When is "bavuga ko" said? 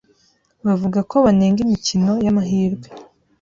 0.65-1.15